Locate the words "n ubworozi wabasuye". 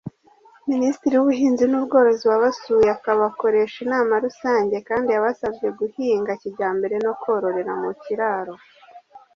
1.67-2.87